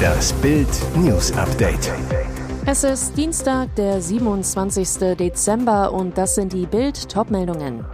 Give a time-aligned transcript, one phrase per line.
[0.00, 1.92] Das Bild News Update.
[2.66, 5.16] Es ist Dienstag, der 27.
[5.16, 7.84] Dezember und das sind die Bild Topmeldungen.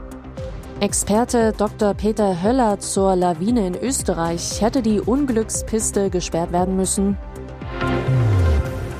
[0.81, 1.95] Experte Dr.
[1.95, 7.17] Peter Höller zur Lawine in Österreich hätte die Unglückspiste gesperrt werden müssen.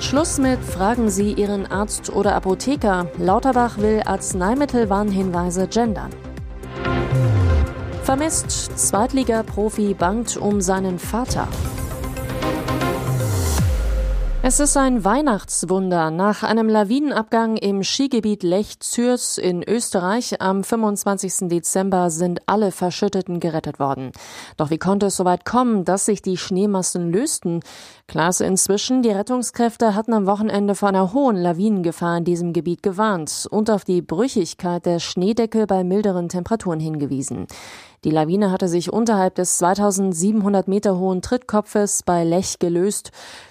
[0.01, 3.09] Schluss mit Fragen Sie Ihren Arzt oder Apotheker.
[3.19, 6.11] Lauterbach will Arzneimittelwarnhinweise gendern.
[8.07, 11.49] Vermisst Zweitliga-Profi bangt um seinen Vater.
[14.49, 16.13] Es ist ein Weihnachtswunder.
[16.13, 21.49] Nach einem Lawinenabgang im Skigebiet Lech-Zürs in Österreich am 25.
[21.49, 24.13] Dezember sind alle Verschütteten gerettet worden.
[24.57, 27.59] Doch wie konnte es so weit kommen, dass sich die Schneemassen lösten?
[28.07, 32.85] Klar ist inzwischen, die Rettungskräfte hatten am Wochenende vor einer hohen Lawinengefahr in diesem Gebiet
[32.85, 37.49] gewarnt und auf die Brüchigkeit der Schneedecke bei milderen Temperaturen hingewiesen.
[38.05, 43.11] Die Lawine hatte sich unterhalb des 2700 Meter hohen Trittkopfes bei Lech gelöst.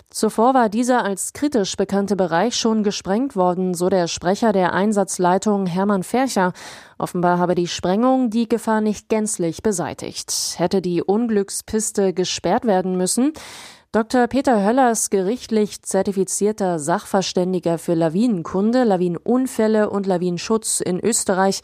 [0.09, 5.65] Zuvor war dieser als kritisch bekannte Bereich schon gesprengt worden, so der Sprecher der Einsatzleitung
[5.65, 6.53] Hermann Fercher.
[6.97, 10.55] Offenbar habe die Sprengung die Gefahr nicht gänzlich beseitigt.
[10.57, 13.33] Hätte die Unglückspiste gesperrt werden müssen,
[13.95, 14.27] Dr.
[14.27, 21.61] Peter Höllers, gerichtlich zertifizierter Sachverständiger für Lawinenkunde, Lawinenunfälle und Lawinenschutz in Österreich,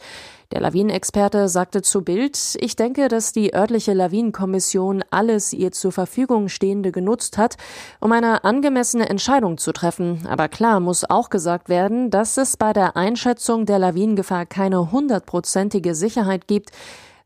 [0.50, 6.48] der Lawinenexperte sagte zu Bild, ich denke, dass die örtliche Lawinenkommission alles ihr zur Verfügung
[6.48, 7.56] Stehende genutzt hat,
[8.00, 10.26] um eine angemessene Entscheidung zu treffen.
[10.26, 15.94] Aber klar muss auch gesagt werden, dass es bei der Einschätzung der Lawinengefahr keine hundertprozentige
[15.94, 16.70] Sicherheit gibt.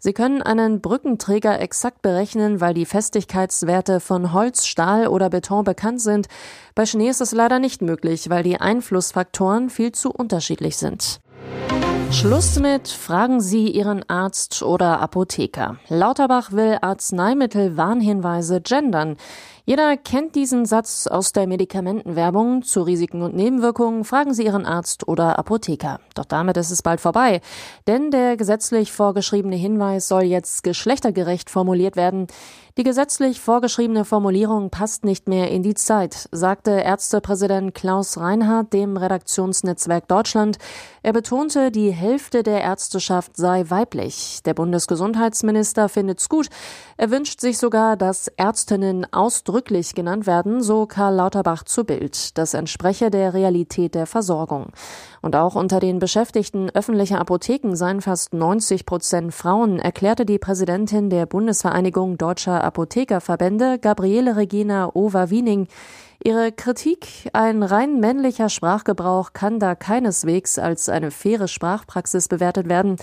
[0.07, 6.01] Sie können einen Brückenträger exakt berechnen, weil die Festigkeitswerte von Holz, Stahl oder Beton bekannt
[6.01, 6.29] sind.
[6.77, 11.19] Bei Schnee ist es leider nicht möglich, weil die Einflussfaktoren viel zu unterschiedlich sind.
[12.12, 15.79] Schluss mit Fragen Sie Ihren Arzt oder Apotheker.
[15.89, 19.17] Lauterbach will Arzneimittelwarnhinweise gendern.
[19.69, 22.62] Jeder kennt diesen Satz aus der Medikamentenwerbung.
[22.62, 25.98] Zu Risiken und Nebenwirkungen fragen Sie Ihren Arzt oder Apotheker.
[26.14, 27.41] Doch damit ist es bald vorbei.
[27.88, 32.28] Denn der gesetzlich vorgeschriebene Hinweis soll jetzt geschlechtergerecht formuliert werden.
[32.78, 38.98] Die gesetzlich vorgeschriebene Formulierung passt nicht mehr in die Zeit, sagte Ärztepräsident Klaus Reinhardt dem
[38.98, 40.59] Redaktionsnetzwerk Deutschland.
[41.03, 44.41] Er betonte, die Hälfte der Ärzteschaft sei weiblich.
[44.44, 46.50] Der Bundesgesundheitsminister findet's gut.
[46.98, 52.37] Er wünscht sich sogar, dass Ärztinnen ausdrücklich ausdrücklich genannt werden, so Karl Lauterbach zu Bild.
[52.37, 54.67] Das entspreche der Realität der Versorgung.
[55.22, 61.09] Und auch unter den Beschäftigten öffentlicher Apotheken seien fast 90 Prozent Frauen, erklärte die Präsidentin
[61.09, 65.69] der Bundesvereinigung Deutscher Apothekerverbände, Gabriele Regina Over-Wiening.
[66.22, 72.97] Ihre Kritik, ein rein männlicher Sprachgebrauch kann da keineswegs als eine faire Sprachpraxis bewertet werden.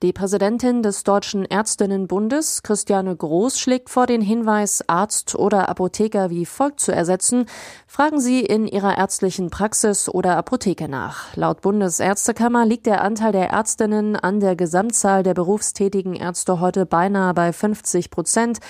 [0.00, 6.46] Die Präsidentin des Deutschen Ärztinnenbundes, Christiane Groß, schlägt vor, den Hinweis, Arzt oder Apotheker wie
[6.46, 7.46] folgt zu ersetzen.
[7.88, 11.34] Fragen Sie in Ihrer ärztlichen Praxis oder Apotheke nach.
[11.34, 17.34] Laut Bundesärztekammer liegt der Anteil der Ärztinnen an der Gesamtzahl der berufstätigen Ärzte heute beinahe
[17.34, 18.60] bei 50 Prozent.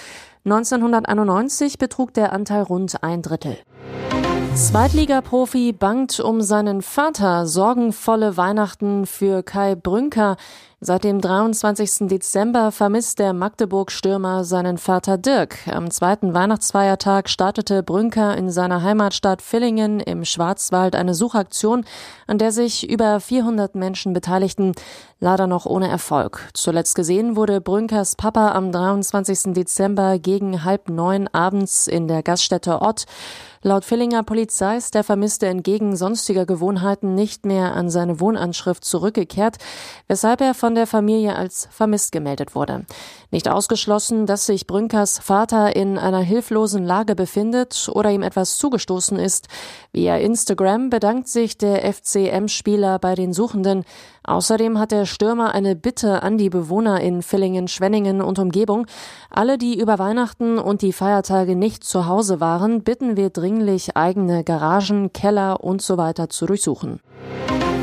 [0.46, 3.58] 1991 betrug der Anteil rund ein Drittel.
[4.54, 7.46] Zweitligaprofi bangt um seinen Vater.
[7.46, 10.36] Sorgenvolle Weihnachten für Kai Brünker.
[10.80, 12.06] Seit dem 23.
[12.08, 15.66] Dezember vermisst der Magdeburg-Stürmer seinen Vater Dirk.
[15.66, 21.84] Am zweiten Weihnachtsfeiertag startete Brünker in seiner Heimatstadt Villingen im Schwarzwald eine Suchaktion,
[22.28, 24.72] an der sich über 400 Menschen beteiligten,
[25.18, 26.48] leider noch ohne Erfolg.
[26.54, 29.54] Zuletzt gesehen wurde Brünkers Papa am 23.
[29.54, 33.06] Dezember gegen halb neun abends in der Gaststätte Ott.
[33.62, 39.56] Laut Villinger Polizei ist der Vermisste entgegen sonstiger Gewohnheiten nicht mehr an seine Wohnanschrift zurückgekehrt,
[40.06, 42.84] weshalb er von der Familie als vermisst gemeldet wurde.
[43.30, 49.18] Nicht ausgeschlossen, dass sich Brünkers Vater in einer hilflosen Lage befindet oder ihm etwas zugestoßen
[49.18, 49.48] ist.
[49.92, 53.84] Via Instagram bedankt sich der FCM-Spieler bei den Suchenden.
[54.24, 58.86] Außerdem hat der Stürmer eine Bitte an die Bewohner in Villingen, Schwenningen und Umgebung.
[59.30, 64.44] Alle, die über Weihnachten und die Feiertage nicht zu Hause waren, bitten wir dringlich, eigene
[64.44, 67.00] Garagen, Keller und so weiter zu durchsuchen.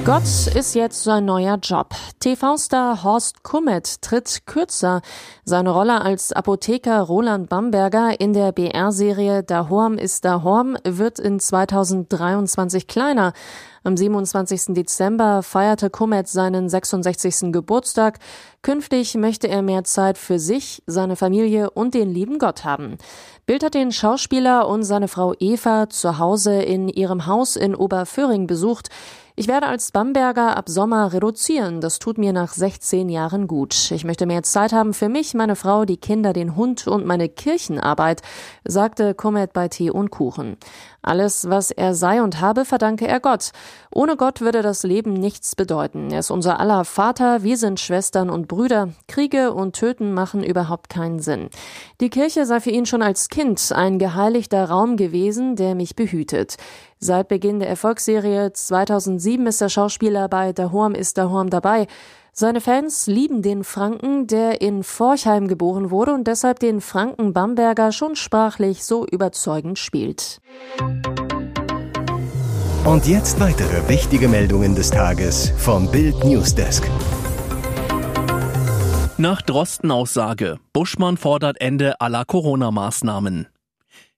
[0.06, 0.22] Gott
[0.54, 1.96] ist jetzt sein neuer Job.
[2.20, 5.02] TV-Star Horst Kummet tritt kürzer.
[5.46, 11.18] Seine Rolle als Apotheker Roland Bamberger in der BR-Serie Da Horm ist Da Horm wird
[11.18, 13.34] in 2023 kleiner.
[13.86, 14.74] Am 27.
[14.74, 17.52] Dezember feierte Komet seinen 66.
[17.52, 18.18] Geburtstag.
[18.64, 22.98] Künftig möchte er mehr Zeit für sich, seine Familie und den lieben Gott haben.
[23.46, 28.48] Bild hat den Schauspieler und seine Frau Eva zu Hause in ihrem Haus in Oberföhring
[28.48, 28.90] besucht.
[29.38, 31.82] Ich werde als Bamberger ab Sommer reduzieren.
[31.82, 33.92] Das tut mir nach 16 Jahren gut.
[33.92, 37.28] Ich möchte mehr Zeit haben für mich, meine Frau, die Kinder, den Hund und meine
[37.28, 38.22] Kirchenarbeit,
[38.64, 40.56] sagte Komet bei Tee und Kuchen.
[41.02, 43.52] Alles, was er sei und habe, verdanke er Gott.
[43.92, 46.12] Ohne Gott würde das Leben nichts bedeuten.
[46.12, 48.90] Er ist unser aller Vater, wir sind Schwestern und Brüder.
[49.08, 51.50] Kriege und Töten machen überhaupt keinen Sinn.
[52.02, 56.58] Die Kirche sei für ihn schon als Kind ein geheiligter Raum gewesen, der mich behütet.
[57.00, 61.88] Seit Beginn der Erfolgsserie 2007 ist der Schauspieler bei Dahorm ist Dahorm dabei.
[62.38, 67.94] Seine Fans lieben den Franken, der in Forchheim geboren wurde und deshalb den Franken Bamberger
[67.94, 70.42] schon sprachlich so überzeugend spielt.
[72.86, 76.88] Und jetzt weitere wichtige Meldungen des Tages vom Bild Newsdesk.
[79.18, 80.60] Nach Drosten-Aussage.
[80.72, 83.48] Buschmann fordert Ende aller Corona-Maßnahmen.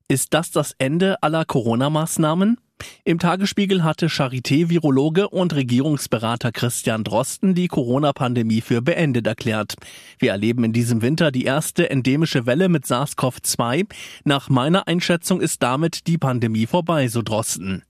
[0.10, 2.58] Ist das das Ende aller Corona-Maßnahmen?
[3.04, 9.76] Im Tagesspiegel hatte Charité-Virologe und Regierungsberater Christian Drosten die Corona-Pandemie für beendet erklärt.
[10.18, 13.88] Wir erleben in diesem Winter die erste endemische Welle mit SARS-CoV-2.
[14.24, 17.84] Nach meiner Einschätzung ist damit die Pandemie vorbei, so Drosten.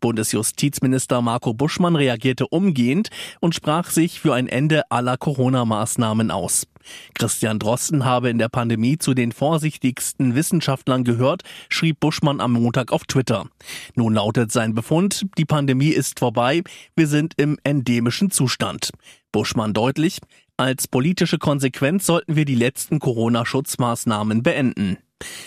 [0.00, 3.10] Bundesjustizminister Marco Buschmann reagierte umgehend
[3.40, 6.66] und sprach sich für ein Ende aller Corona-Maßnahmen aus.
[7.14, 12.92] Christian Drosten habe in der Pandemie zu den vorsichtigsten Wissenschaftlern gehört, schrieb Buschmann am Montag
[12.92, 13.46] auf Twitter.
[13.94, 16.62] Nun lautet sein Befund, die Pandemie ist vorbei,
[16.96, 18.90] wir sind im endemischen Zustand.
[19.32, 20.18] Buschmann deutlich,
[20.56, 24.98] als politische Konsequenz sollten wir die letzten Corona-Schutzmaßnahmen beenden.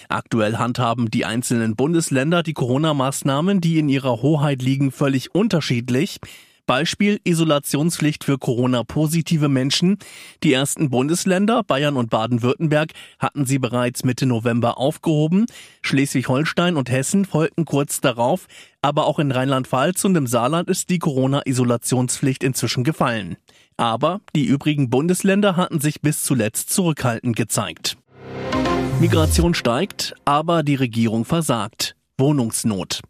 [0.09, 6.19] Aktuell handhaben die einzelnen Bundesländer die Corona-Maßnahmen, die in ihrer Hoheit liegen, völlig unterschiedlich.
[6.65, 9.97] Beispiel Isolationspflicht für Corona-positive Menschen.
[10.43, 15.45] Die ersten Bundesländer, Bayern und Baden-Württemberg, hatten sie bereits Mitte November aufgehoben.
[15.81, 18.47] Schleswig-Holstein und Hessen folgten kurz darauf.
[18.81, 23.37] Aber auch in Rheinland-Pfalz und im Saarland ist die Corona-Isolationspflicht inzwischen gefallen.
[23.77, 27.97] Aber die übrigen Bundesländer hatten sich bis zuletzt zurückhaltend gezeigt.
[28.99, 31.95] Migration steigt, aber die Regierung versagt.
[32.17, 33.01] Wohnungsnot.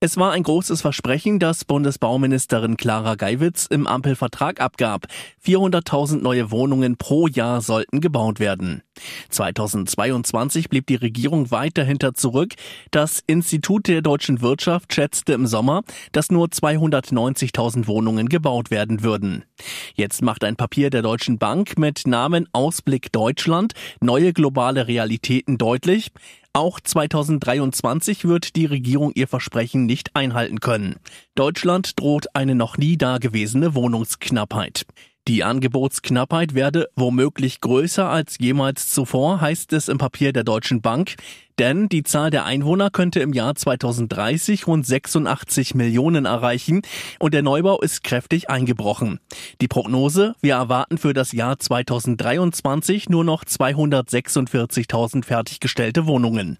[0.00, 5.06] Es war ein großes Versprechen, das Bundesbauministerin Clara Geiwitz im Ampelvertrag abgab.
[5.44, 8.84] 400.000 neue Wohnungen pro Jahr sollten gebaut werden.
[9.30, 12.54] 2022 blieb die Regierung weiter hinter zurück.
[12.92, 19.46] Das Institut der deutschen Wirtschaft schätzte im Sommer, dass nur 290.000 Wohnungen gebaut werden würden.
[19.94, 26.12] Jetzt macht ein Papier der Deutschen Bank mit Namen Ausblick Deutschland neue globale Realitäten deutlich.
[26.52, 30.96] Auch 2023 wird die Regierung ihr Versprechen nicht einhalten können.
[31.34, 34.86] Deutschland droht eine noch nie dagewesene Wohnungsknappheit.
[35.28, 41.16] Die Angebotsknappheit werde womöglich größer als jemals zuvor, heißt es im Papier der Deutschen Bank,
[41.58, 46.80] denn die Zahl der Einwohner könnte im Jahr 2030 rund 86 Millionen erreichen
[47.18, 49.20] und der Neubau ist kräftig eingebrochen.
[49.60, 56.56] Die Prognose, wir erwarten für das Jahr 2023 nur noch 246.000 fertiggestellte Wohnungen.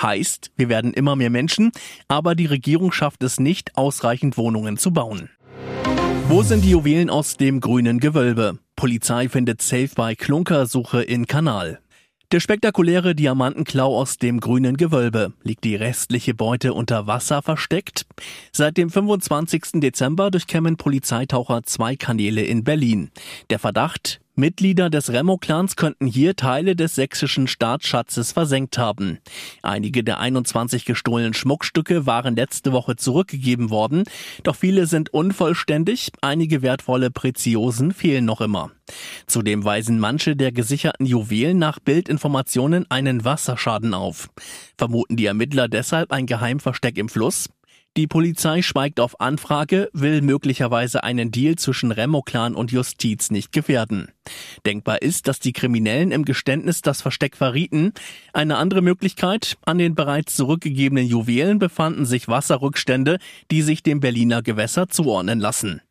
[0.00, 1.72] Heißt, wir werden immer mehr Menschen,
[2.06, 5.28] aber die Regierung schafft es nicht, ausreichend Wohnungen zu bauen.
[6.32, 8.58] Wo sind die Juwelen aus dem grünen Gewölbe?
[8.74, 11.78] Polizei findet Safe bei Klunkersuche in Kanal.
[12.32, 15.34] Der spektakuläre Diamantenklau aus dem grünen Gewölbe.
[15.42, 18.06] Liegt die restliche Beute unter Wasser versteckt?
[18.50, 19.72] Seit dem 25.
[19.82, 23.10] Dezember durchkämmen Polizeitaucher zwei Kanäle in Berlin.
[23.50, 29.18] Der Verdacht, Mitglieder des Remo-Clans könnten hier Teile des sächsischen Staatsschatzes versenkt haben.
[29.62, 34.04] Einige der 21 gestohlenen Schmuckstücke waren letzte Woche zurückgegeben worden,
[34.42, 38.70] doch viele sind unvollständig, einige wertvolle Preziosen fehlen noch immer.
[39.26, 44.30] Zudem weisen manche der gesicherten Juwelen nach Bildinformationen einen Wasserschaden auf.
[44.78, 47.50] Vermuten die Ermittler deshalb ein Geheimversteck im Fluss?
[47.98, 54.08] Die Polizei schweigt auf Anfrage, will möglicherweise einen Deal zwischen Remo-Clan und Justiz nicht gefährden.
[54.64, 57.92] Denkbar ist, dass die Kriminellen im Geständnis das Versteck verrieten.
[58.32, 63.18] Eine andere Möglichkeit, an den bereits zurückgegebenen Juwelen befanden sich Wasserrückstände,
[63.50, 65.82] die sich dem Berliner Gewässer zuordnen lassen.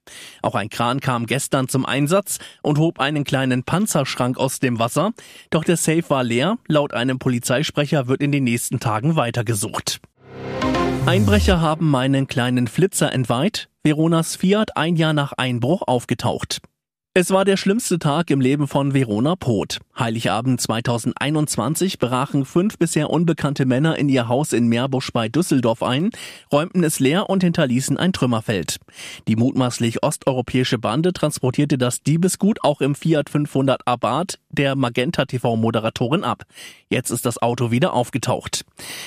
[0.41, 5.11] Auch ein Kran kam gestern zum Einsatz und hob einen kleinen Panzerschrank aus dem Wasser,
[5.51, 6.57] doch der Safe war leer.
[6.67, 10.01] Laut einem Polizeisprecher wird in den nächsten Tagen weitergesucht.
[11.07, 13.69] Einbrecher haben meinen kleinen Flitzer entweiht.
[13.83, 16.61] Veronas Fiat ein Jahr nach Einbruch aufgetaucht.
[17.13, 19.79] Es war der schlimmste Tag im Leben von Verona Poth.
[19.97, 26.11] Heiligabend 2021 brachen fünf bisher unbekannte Männer in ihr Haus in Meerbusch bei Düsseldorf ein,
[26.53, 28.77] räumten es leer und hinterließen ein Trümmerfeld.
[29.27, 36.23] Die mutmaßlich osteuropäische Bande transportierte das Diebesgut auch im Fiat 500 Abarth der Magenta TV-Moderatorin
[36.23, 36.43] ab.
[36.89, 38.65] Jetzt ist das Auto wieder aufgetaucht.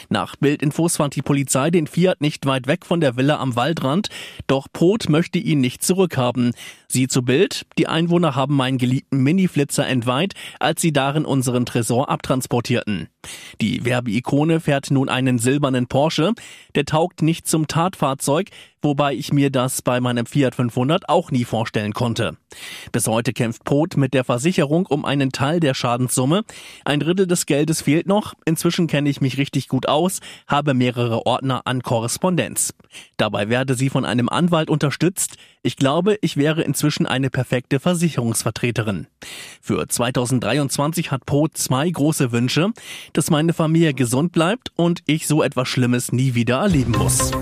[0.09, 4.09] Nach Bildinfos fand die Polizei den Fiat nicht weit weg von der Villa am Waldrand,
[4.47, 6.53] doch Poth möchte ihn nicht zurückhaben.
[6.89, 12.09] Sie zu Bild, die Einwohner haben meinen geliebten Mini-Flitzer entweiht, als sie darin unseren Tresor
[12.09, 13.09] abtransportierten.
[13.61, 16.33] Die Werbeikone fährt nun einen silbernen Porsche.
[16.75, 18.51] Der taugt nicht zum Tatfahrzeug,
[18.85, 22.37] wobei ich mir das bei meinem Fiat 500 auch nie vorstellen konnte.
[22.93, 26.45] Bis heute kämpft Pot mit der Versicherung um einen Teil der Schadenssumme.
[26.85, 28.35] Ein Drittel des Geldes fehlt noch.
[28.45, 32.75] Inzwischen kenne ich mich richtig gut aus, habe mehrere Ordner an Korrespondenz.
[33.17, 35.37] Dabei werde sie von einem Anwalt unterstützt.
[35.62, 39.07] Ich glaube, ich wäre inzwischen eine perfekte Versicherungsvertreterin.
[39.61, 42.73] Für 2023 hat Pot zwei große Wünsche,
[43.14, 47.33] dass meine Familie gesund bleibt und ich so etwas Schlimmes nie wieder erleben muss.